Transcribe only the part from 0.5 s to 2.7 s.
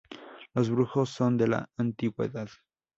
Los brujos de la antigüedad